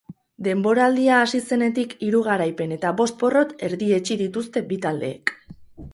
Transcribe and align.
Denboraldia 0.45 1.17
hasi 1.25 1.41
zenetik 1.49 1.93
hiru 2.07 2.23
garaipen 2.29 2.73
eta 2.77 2.95
bost 3.03 3.19
porrot 3.25 3.53
erdietsi 3.69 4.19
dituzte 4.23 4.65
bi 4.73 4.85
taldeek. 4.87 5.35